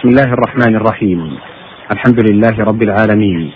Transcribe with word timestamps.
بسم 0.00 0.08
الله 0.08 0.32
الرحمن 0.32 0.76
الرحيم. 0.76 1.20
الحمد 1.90 2.30
لله 2.30 2.64
رب 2.64 2.82
العالمين. 2.82 3.50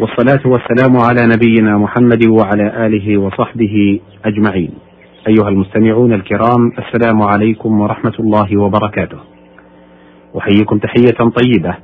والصلاة 0.00 0.42
والسلام 0.46 0.96
على 0.96 1.26
نبينا 1.34 1.78
محمد 1.78 2.26
وعلى 2.26 2.86
آله 2.86 3.18
وصحبه 3.18 4.00
أجمعين. 4.24 4.70
أيها 5.28 5.48
المستمعون 5.48 6.12
الكرام 6.12 6.72
السلام 6.78 7.22
عليكم 7.22 7.80
ورحمة 7.80 8.12
الله 8.20 8.60
وبركاته. 8.60 9.18
أحييكم 10.38 10.78
تحية 10.78 11.30
طيبة. 11.42 11.74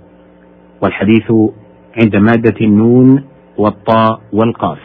والحديث 0.82 1.32
عند 2.02 2.16
مادة 2.16 2.58
النون 2.60 3.24
والطاء 3.58 4.20
والقاف. 4.32 4.78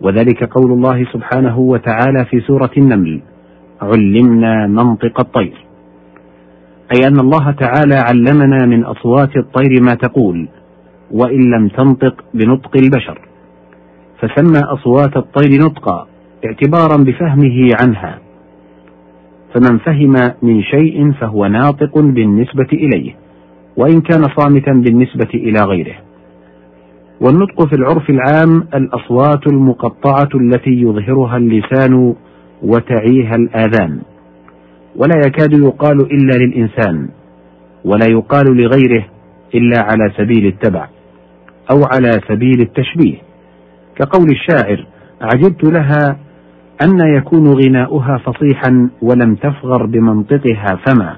وذلك 0.00 0.44
قول 0.44 0.72
الله 0.72 1.04
سبحانه 1.12 1.58
وتعالى 1.58 2.24
في 2.30 2.40
سورة 2.40 2.70
النمل 2.78 3.20
علمنا 3.82 4.66
منطق 4.66 5.20
الطير 5.20 5.71
أي 6.94 7.08
أن 7.08 7.20
الله 7.20 7.50
تعالى 7.50 7.94
علمنا 7.94 8.66
من 8.66 8.84
أصوات 8.84 9.36
الطير 9.36 9.82
ما 9.82 9.94
تقول 9.94 10.48
وإن 11.10 11.40
لم 11.40 11.68
تنطق 11.68 12.24
بنطق 12.34 12.76
البشر. 12.76 13.18
فسمى 14.20 14.58
أصوات 14.58 15.16
الطير 15.16 15.60
نطقا 15.60 16.06
اعتبارا 16.44 16.96
بفهمه 16.96 17.68
عنها. 17.80 18.18
فمن 19.54 19.78
فهم 19.78 20.14
من 20.42 20.62
شيء 20.62 21.12
فهو 21.12 21.46
ناطق 21.46 21.98
بالنسبة 21.98 22.68
إليه 22.72 23.14
وإن 23.76 24.00
كان 24.00 24.22
صامتا 24.36 24.72
بالنسبة 24.72 25.28
إلى 25.34 25.60
غيره. 25.64 25.94
والنطق 27.20 27.66
في 27.66 27.76
العرف 27.76 28.10
العام 28.10 28.68
الأصوات 28.74 29.46
المقطعة 29.46 30.28
التي 30.34 30.70
يظهرها 30.70 31.36
اللسان 31.36 32.14
وتعيها 32.62 33.34
الآذان. 33.34 34.00
ولا 34.96 35.16
يكاد 35.26 35.52
يقال 35.52 36.00
إلا 36.00 36.44
للإنسان 36.44 37.08
ولا 37.84 38.06
يقال 38.10 38.44
لغيره 38.56 39.04
إلا 39.54 39.80
على 39.82 40.12
سبيل 40.16 40.46
التبع 40.46 40.88
أو 41.70 41.84
على 41.92 42.10
سبيل 42.28 42.60
التشبيه. 42.60 43.16
كقول 43.96 44.26
الشاعر 44.30 44.86
عجبت 45.20 45.64
لها 45.64 46.16
أن 46.84 47.16
يكون 47.16 47.46
غناؤها 47.46 48.18
فصيحا 48.18 48.90
ولم 49.02 49.34
تفغر 49.34 49.86
بمنطقها 49.86 50.78
فما. 50.86 51.16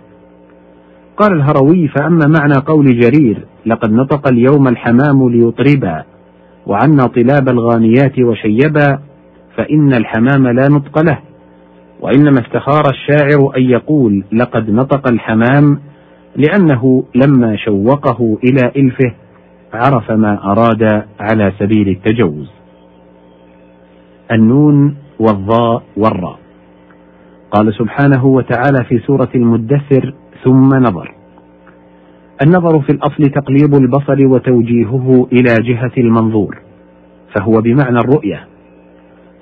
قال 1.16 1.33
الهروي 1.33 1.88
فأما 1.88 2.27
معنى 2.38 2.55
قول 2.66 2.98
جرير 3.00 3.44
لقد 3.66 3.92
نطق 3.92 4.28
اليوم 4.28 4.69
الحمام 4.69 5.28
ليطربا 5.28 6.05
وعنا 6.66 7.06
طلاب 7.06 7.48
الغانيات 7.48 8.19
وشيبا 8.19 8.98
فإن 9.56 9.94
الحمام 9.94 10.48
لا 10.48 10.69
نطق 10.69 10.98
له. 10.98 11.19
وإنما 12.05 12.41
استخار 12.41 12.83
الشاعر 12.91 13.56
أن 13.56 13.62
يقول 13.62 14.24
لقد 14.33 14.70
نطق 14.70 15.08
الحمام 15.12 15.80
لأنه 16.36 17.05
لما 17.14 17.56
شوقه 17.56 18.38
إلى 18.44 18.72
إلفه 18.77 19.14
عرف 19.72 20.10
ما 20.10 20.44
أراد 20.44 21.05
على 21.20 21.52
سبيل 21.58 21.88
التجوز. 21.88 22.50
النون 24.32 24.97
والضاء 25.19 25.82
والراء. 25.97 26.38
قال 27.50 27.75
سبحانه 27.75 28.27
وتعالى 28.27 28.84
في 28.88 28.98
سورة 28.98 29.30
المدثر 29.34 30.14
ثم 30.44 30.69
نظر. 30.69 31.14
النظر 32.47 32.80
في 32.80 32.92
الأصل 32.92 33.25
تقليب 33.25 33.75
البصر 33.75 34.27
وتوجيهه 34.27 35.28
إلى 35.32 35.55
جهة 35.60 35.92
المنظور 35.98 36.58
فهو 37.36 37.60
بمعنى 37.60 37.98
الرؤية. 37.98 38.48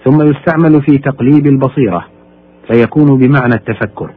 ثم 0.05 0.23
يستعمل 0.23 0.83
في 0.83 0.99
تقليب 0.99 1.47
البصيرة. 1.47 2.12
فيكون 2.73 3.19
بمعنى 3.19 3.55
التفكر. 3.55 4.11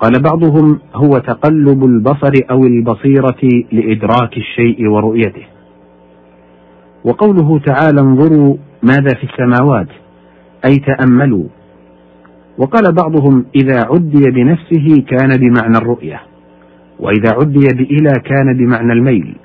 قال 0.00 0.22
بعضهم 0.22 0.78
هو 0.94 1.18
تقلب 1.18 1.84
البصر 1.84 2.32
أو 2.50 2.64
البصيرة 2.64 3.64
لإدراك 3.72 4.36
الشيء 4.36 4.88
ورؤيته. 4.88 5.46
وقوله 7.04 7.58
تعالى 7.58 8.00
انظروا 8.00 8.56
ماذا 8.82 9.14
في 9.14 9.24
السماوات 9.24 9.88
أي 10.64 10.76
تأملوا. 10.76 11.44
وقال 12.58 12.92
بعضهم 12.92 13.46
إذا 13.54 13.84
عدي 13.90 14.30
بنفسه 14.30 15.04
كان 15.08 15.36
بمعنى 15.36 15.78
الرؤية 15.78 16.20
وإذا 17.00 17.32
عدي 17.32 17.66
بإلى 17.74 18.12
كان 18.24 18.56
بمعنى 18.56 18.92
الميل 18.92 19.36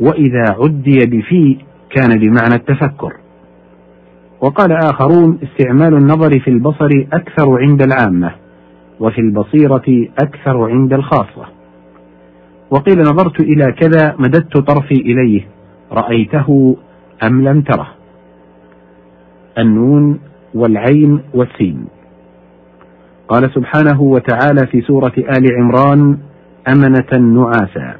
وإذا 0.00 0.44
عدي 0.58 0.98
بفي 1.06 1.58
كان 1.90 2.18
بمعنى 2.18 2.54
التفكر. 2.54 3.23
وقال 4.44 4.72
آخرون 4.72 5.38
استعمال 5.42 5.94
النظر 5.94 6.40
في 6.40 6.50
البصر 6.50 6.88
أكثر 7.12 7.58
عند 7.58 7.82
العامة 7.82 8.34
وفي 9.00 9.18
البصيرة 9.18 10.08
أكثر 10.22 10.70
عند 10.70 10.92
الخاصة. 10.92 11.46
وقيل 12.70 13.00
نظرت 13.00 13.40
إلى 13.40 13.72
كذا 13.72 14.14
مددت 14.18 14.58
طرفي 14.58 14.94
إليه 14.94 15.46
رأيته 15.92 16.76
أم 17.22 17.42
لم 17.48 17.62
تره. 17.62 17.88
النون 19.58 20.20
والعين 20.54 21.20
والسين. 21.34 21.86
قال 23.28 23.50
سبحانه 23.54 24.02
وتعالى 24.02 24.66
في 24.66 24.80
سورة 24.80 25.12
آل 25.18 25.46
عمران 25.58 26.18
أمنة 26.68 27.40
نعاسا 27.40 27.96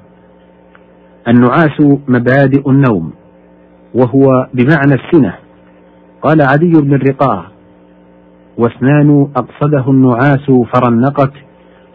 النعاس 1.29 1.81
مبادئ 2.09 2.71
النوم 2.71 3.13
وهو 3.95 4.49
بمعنى 4.55 4.95
السنة. 4.95 5.44
قال 6.25 6.43
عدي 6.43 6.73
بن 6.81 6.95
الرقاع 6.95 7.45
واسنان 8.59 9.29
أقصده 9.37 9.91
النعاس 9.91 10.51
فرنقت 10.75 11.33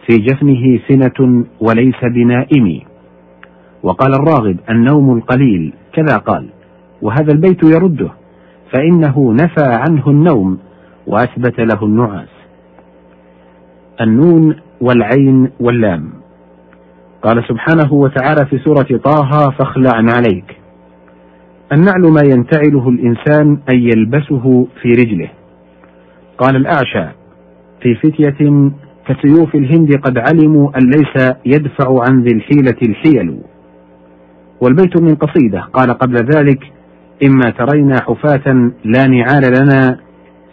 في 0.06 0.16
جفنه 0.16 0.80
سنة 0.88 1.44
وليس 1.60 2.04
بنائم. 2.14 2.80
وقال 3.82 4.14
الراغب 4.14 4.56
النوم 4.70 5.16
القليل. 5.16 5.72
كذا 5.92 6.16
قال 6.16 6.46
وهذا 7.02 7.32
البيت 7.32 7.64
يرده 7.64 8.10
فإنه 8.72 9.32
نفى 9.32 9.64
عنه 9.64 10.10
النوم 10.10 10.58
وأثبت 11.06 11.60
له 11.60 11.82
النعاس. 11.82 12.28
النون 14.00 14.56
والعين 14.80 15.50
واللام. 15.60 16.10
قال 17.22 17.44
سبحانه 17.48 17.92
وتعالى 17.92 18.46
في 18.46 18.58
سورة 18.58 19.00
طه 19.04 19.50
فاخلع 19.58 20.12
عليك. 20.16 20.59
النعل 21.72 22.00
ما 22.00 22.20
ينتعله 22.24 22.88
الإنسان 22.88 23.58
أن 23.70 23.78
يلبسه 23.78 24.66
في 24.82 24.88
رجله. 24.88 25.28
قال 26.38 26.56
الأعشى 26.56 27.06
في 27.82 27.94
فتية 27.94 28.70
كسيوف 29.06 29.54
الهند 29.54 29.96
قد 29.96 30.18
علموا 30.18 30.70
أن 30.78 30.90
ليس 30.90 31.34
يدفع 31.46 32.04
عن 32.08 32.22
ذي 32.22 32.34
الحيلة 32.34 32.76
الحيل. 32.82 33.38
والبيت 34.60 35.02
من 35.02 35.14
قصيدة 35.14 35.60
قال 35.60 35.90
قبل 35.90 36.16
ذلك 36.16 36.72
إما 37.24 37.50
ترينا 37.50 37.96
حفاة 38.02 38.70
لا 38.84 39.06
نعال 39.06 39.42
لنا 39.60 39.98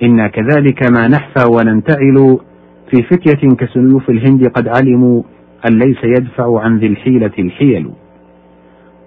إنا 0.03 0.28
كذلك 0.28 0.91
ما 0.91 1.07
نحفى 1.07 1.45
وننتعل. 1.51 2.38
في 2.91 3.03
فتية 3.03 3.55
كسيوف 3.55 4.09
الهند 4.09 4.47
قد 4.47 4.67
علموا 4.67 5.23
أن 5.69 5.79
ليس 5.79 6.03
يدفع 6.03 6.59
عن 6.61 6.79
ذي 6.79 6.88
الحيلة 6.88 7.31
الحيل. 7.39 7.89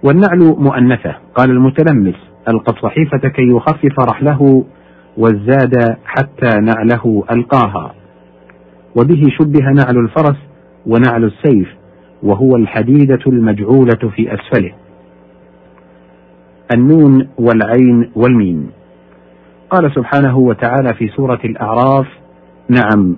والنعل 0.03 0.55
مؤنثة. 0.57 1.15
قال 1.35 1.49
المتلمس 1.49 2.15
ألقى 2.49 2.73
الصحيفة 2.73 3.29
كي 3.29 3.47
يخفف 3.47 3.99
رحله 3.99 4.63
والزاد 5.17 5.97
حتى 6.05 6.49
نعله 6.59 7.23
ألقاها. 7.31 7.93
وبه 8.95 9.23
شبه 9.39 9.65
نعل 9.65 9.97
الفرس 9.97 10.37
ونعل 10.85 11.23
السيف 11.23 11.67
وهو 12.23 12.55
الحديدة 12.55 13.19
المجعولة 13.27 14.09
في 14.15 14.33
أسفله. 14.33 14.71
النون 16.75 17.27
والعين 17.37 18.11
والميم. 18.15 18.71
قال 19.69 19.91
سبحانه 19.95 20.37
وتعالى 20.37 20.93
في 20.93 21.07
سورة 21.07 21.39
الأعراف 21.45 22.07
نعم. 22.69 23.15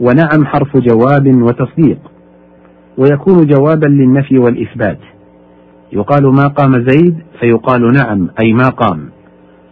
ونعم 0.00 0.46
حرف 0.46 0.76
جواب 0.76 1.42
وتصديق. 1.42 1.98
ويكون 2.98 3.46
جوابا 3.46 3.86
للنفي 3.86 4.34
والإثبات. 4.38 5.15
يقال 5.96 6.24
ما 6.24 6.48
قام 6.48 6.72
زيد 6.88 7.16
فيقال 7.40 7.92
نعم 7.92 8.28
أي 8.40 8.52
ما 8.52 8.68
قام. 8.68 9.08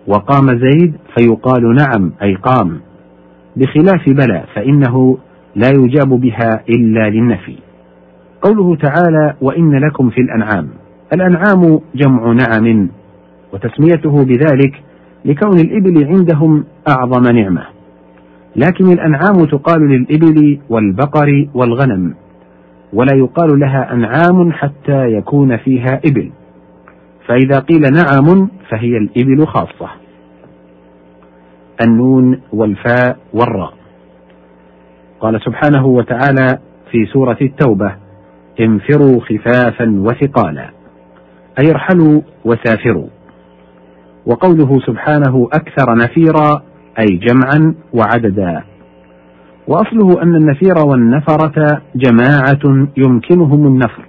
وقام 0.06 0.46
زيد 0.46 0.94
فيقال 1.16 1.74
نعم 1.74 2.12
أي 2.22 2.34
قام. 2.34 2.80
بخلاف 3.56 4.08
بلى 4.08 4.44
فإنه 4.54 5.18
لا 5.56 5.68
يجاب 5.68 6.08
بها 6.08 6.64
إلا 6.68 7.10
للنفي. 7.10 7.56
قوله 8.42 8.76
تعالى 8.76 9.34
وإن 9.40 9.74
لكم 9.74 10.10
في 10.10 10.20
الأنعام. 10.20 10.68
الأنعام 11.12 11.80
جمع 11.94 12.32
نعم 12.32 12.88
وتسميته 13.52 14.24
بذلك 14.24 14.82
لكون 15.24 15.58
الإبل 15.58 16.04
عندهم 16.04 16.64
أعظم 16.88 17.32
نعمة. 17.36 17.62
لكن 18.56 18.92
الأنعام 18.92 19.44
تقال 19.44 19.80
للإبل 19.80 20.58
والبقر 20.68 21.48
والغنم. 21.54 22.14
ولا 22.94 23.16
يقال 23.16 23.60
لها 23.60 23.92
أنعام 23.92 24.52
حتى 24.52 25.06
يكون 25.06 25.56
فيها 25.56 26.00
إبل. 26.06 26.32
فإذا 27.26 27.58
قيل 27.58 27.80
نعم 27.80 28.48
فهي 28.70 28.96
الإبل 28.96 29.46
خاصة. 29.46 29.90
النون 31.86 32.40
والفاء 32.52 33.16
والراء. 33.32 33.74
قال 35.20 35.40
سبحانه 35.40 35.86
وتعالى 35.86 36.58
في 36.90 37.06
سورة 37.12 37.38
التوبة 37.42 37.96
انفروا 38.60 39.20
خفافا 39.20 39.90
وثقالا. 39.90 40.70
أي 41.58 41.70
ارحلوا 41.70 42.20
وسافروا. 42.44 43.08
وقوله 44.26 44.80
سبحانه 44.86 45.48
أكثر 45.52 45.94
نفيرا 45.94 46.62
أي 46.98 47.06
جمعا 47.16 47.74
وعددا. 47.92 48.73
وأصله 49.68 50.22
أن 50.22 50.36
النفير 50.36 50.74
والنفرة 50.86 51.82
جماعة 51.96 52.88
يمكنهم 52.96 53.66
النفر. 53.66 54.04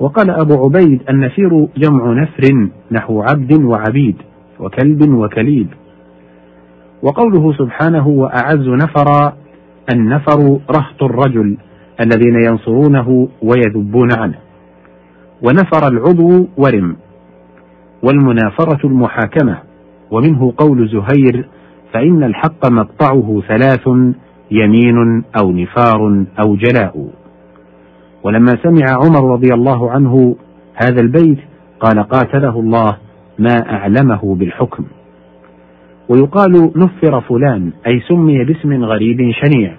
وقال 0.00 0.30
أبو 0.30 0.64
عبيد 0.64 1.02
النفير 1.10 1.68
جمع 1.76 2.12
نفر 2.12 2.68
نحو 2.92 3.22
عبد 3.22 3.62
وعبيد 3.62 4.16
وكلب 4.60 5.14
وكليب. 5.14 5.68
وقوله 7.02 7.52
سبحانه 7.52 8.08
وأعز 8.08 8.68
نفرا 8.68 9.36
النفر 9.94 10.58
رهط 10.76 11.02
الرجل 11.02 11.56
الذين 12.00 12.44
ينصرونه 12.44 13.28
ويذبون 13.42 14.08
عنه. 14.18 14.38
ونفر 15.42 15.88
العضو 15.88 16.48
ورم 16.56 16.96
والمنافرة 18.02 18.86
المحاكمة. 18.86 19.58
ومنه 20.10 20.52
قول 20.56 20.88
زهير 20.88 21.48
فإن 21.92 22.24
الحق 22.24 22.70
مقطعه 22.70 23.42
ثلاث 23.48 23.88
يمين 24.50 25.24
أو 25.40 25.52
نفار 25.52 26.24
أو 26.40 26.56
جلاء. 26.56 27.08
ولما 28.22 28.52
سمع 28.62 28.86
عمر 29.04 29.32
رضي 29.32 29.48
الله 29.54 29.90
عنه 29.90 30.36
هذا 30.74 31.00
البيت 31.00 31.38
قال 31.80 32.02
قاتله 32.02 32.60
الله 32.60 32.96
ما 33.38 33.56
أعلمه 33.70 34.34
بالحكم. 34.34 34.84
ويقال 36.08 36.72
نفر 36.76 37.20
فلان 37.20 37.72
أي 37.86 38.00
سمي 38.08 38.44
باسم 38.44 38.84
غريب 38.84 39.30
شنيع. 39.30 39.74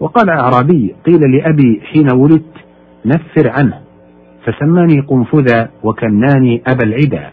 وقال 0.00 0.30
أعرابي 0.30 0.94
قيل 1.06 1.20
لأبي 1.36 1.80
حين 1.92 2.08
ولدت 2.16 2.54
نفر 3.06 3.50
عنه 3.50 3.78
فسماني 4.44 5.00
قنفذا 5.00 5.68
وكناني 5.82 6.62
أبا 6.66 6.84
العدا. 6.84 7.30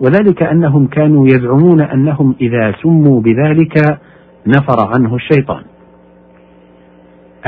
وذلك 0.00 0.42
أنهم 0.42 0.86
كانوا 0.86 1.26
يزعمون 1.26 1.80
أنهم 1.80 2.34
إذا 2.40 2.74
سموا 2.82 3.20
بذلك 3.20 4.00
نفر 4.46 4.88
عنه 4.94 5.14
الشيطان. 5.14 5.62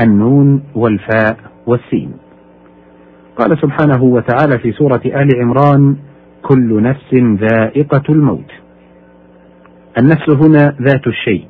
النون 0.01 0.63
والفاء 0.75 1.37
والسين. 1.67 2.11
قال 3.37 3.57
سبحانه 3.61 4.03
وتعالى 4.03 4.59
في 4.59 4.71
سورة 4.71 5.01
آل 5.05 5.29
عمران 5.41 5.95
كل 6.41 6.81
نفس 6.81 7.13
ذائقة 7.13 8.03
الموت. 8.09 8.51
النفس 10.01 10.29
هنا 10.29 10.75
ذات 10.81 11.07
الشيء. 11.07 11.47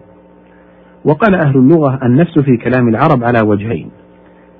وقال 1.05 1.35
أهل 1.35 1.57
اللغة 1.57 1.99
النفس 2.03 2.39
في 2.39 2.57
كلام 2.57 2.87
العرب 2.87 3.23
على 3.23 3.47
وجهين. 3.47 3.89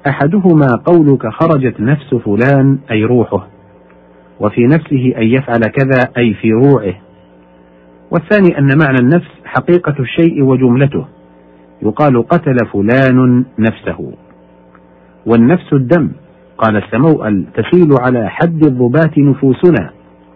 أحدهما 0.07 0.68
قولك 0.85 1.27
خرجت 1.27 1.80
نفس 1.80 2.15
فلان 2.15 2.77
أي 2.91 3.03
روحه 3.03 3.47
وفي 4.39 4.62
نفسه 4.62 5.13
أن 5.18 5.24
يفعل 5.24 5.59
كذا 5.59 6.09
أي 6.18 6.33
في 6.33 6.51
روعه 6.51 6.94
والثاني 8.13 8.57
أن 8.57 8.77
معنى 8.77 8.98
النفس 9.01 9.30
حقيقة 9.45 9.95
الشيء 10.00 10.44
وجملته. 10.44 11.06
يقال 11.81 12.27
قتل 12.27 12.57
فلان 12.74 13.45
نفسه. 13.60 14.13
والنفس 15.25 15.74
الدم 15.74 16.12
قال 16.57 16.77
السموأل 16.77 17.45
تسيل 17.54 17.89
على 18.01 18.30
حد 18.30 18.65
الضبات 18.65 19.18
نفوسنا 19.18 19.89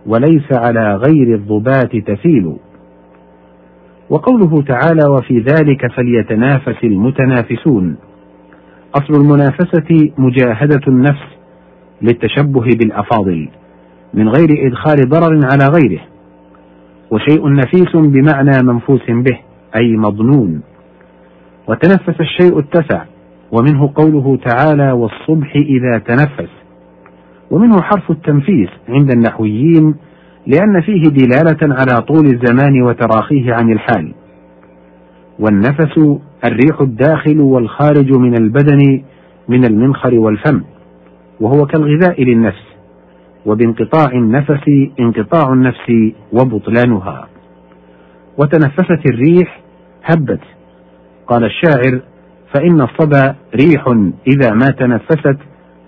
وليس 0.05 0.57
على 0.57 0.95
غير 0.95 1.35
الضبات 1.35 1.95
تسيل. 1.95 2.55
وقوله 4.09 4.61
تعالى 4.61 5.09
وفي 5.09 5.39
ذلك 5.39 5.91
فليتنافس 5.91 6.83
المتنافسون 6.83 7.95
أصل 8.95 9.13
المنافسة 9.21 10.11
مجاهدة 10.17 10.81
النفس 10.87 11.27
للتشبه 12.01 12.65
بالأفاضل 12.79 13.49
من 14.13 14.29
غير 14.29 14.67
إدخال 14.67 15.09
ضرر 15.09 15.39
على 15.51 15.67
غيره. 15.67 16.16
وشيء 17.11 17.53
نفيس 17.53 17.95
بمعنى 17.95 18.63
منفوس 18.63 19.01
به 19.09 19.39
أي 19.75 19.97
مظنون 19.97 20.61
وتنفس 21.67 22.21
الشيء 22.21 22.59
اتسع 22.59 23.03
ومنه 23.51 23.91
قوله 23.95 24.37
تعالى 24.45 24.91
والصبح 24.91 25.55
إذا 25.55 25.97
تنفس 25.97 26.49
ومنه 27.51 27.81
حرف 27.81 28.11
التنفيس 28.11 28.69
عند 28.89 29.11
النحويين 29.11 29.95
لأن 30.47 30.81
فيه 30.81 31.01
دلالة 31.01 31.75
على 31.75 32.01
طول 32.01 32.25
الزمان 32.25 32.81
وتراخيه 32.81 33.53
عن 33.53 33.71
الحال. 33.71 34.13
والنفس 35.39 36.19
الريح 36.45 36.81
الداخل 36.81 37.39
والخارج 37.39 38.11
من 38.11 38.33
البدن 38.41 39.01
من 39.47 39.65
المنخر 39.65 40.13
والفم 40.13 40.61
وهو 41.41 41.65
كالغذاء 41.65 42.23
للنفس. 42.23 42.66
وبانقطاع 43.47 44.11
النفس 44.11 44.63
انقطاع 44.99 45.53
النفس 45.53 46.13
وبطلانها. 46.33 47.27
وتنفست 48.37 49.01
الريح 49.13 49.61
هبت. 50.03 50.41
قال 51.27 51.43
الشاعر 51.43 52.01
فإن 52.53 52.81
الصبا 52.81 53.35
ريح 53.55 53.87
إذا 54.27 54.53
ما 54.53 54.67
تنفست 54.79 55.37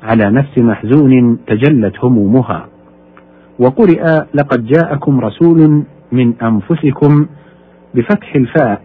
على 0.04 0.30
نفس 0.32 0.58
محزون 0.58 1.40
تجلت 1.48 1.94
همومها. 2.04 2.68
وقرئ 3.60 4.04
لقد 4.34 4.66
جاءكم 4.66 5.20
رسول 5.20 5.84
من 6.12 6.34
أنفسكم 6.42 7.28
بفتح 7.96 8.36
الفاء 8.36 8.82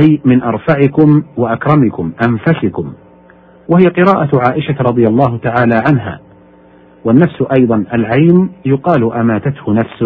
أي 0.00 0.20
من 0.24 0.42
أرفعكم 0.42 1.22
وأكرمكم 1.36 2.12
أنفسكم. 2.28 2.92
وهي 3.68 3.86
قراءة 3.86 4.30
عائشة 4.48 4.76
رضي 4.80 5.06
الله 5.06 5.38
تعالى 5.38 5.82
عنها. 5.88 6.20
والنفس 7.04 7.44
أيضا 7.58 7.84
العين 7.94 8.50
يقال 8.66 9.12
أماتته 9.12 9.72
نفس 9.72 10.02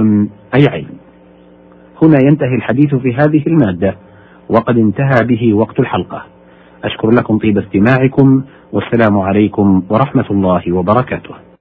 أي 0.54 0.66
عين. 0.68 0.88
هنا 2.02 2.18
ينتهي 2.22 2.54
الحديث 2.54 2.94
في 2.94 3.14
هذه 3.14 3.42
المادة 3.46 3.96
وقد 4.48 4.78
انتهى 4.78 5.24
به 5.24 5.54
وقت 5.54 5.80
الحلقة. 5.80 6.24
أشكر 6.84 7.10
لكم 7.10 7.38
طيب 7.38 7.58
استماعكم 7.58 8.42
والسلام 8.72 9.18
عليكم 9.18 9.82
ورحمة 9.88 10.26
الله 10.30 10.72
وبركاته. 10.72 11.47